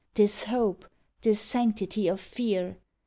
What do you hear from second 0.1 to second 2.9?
This hope, this sanctity of fear?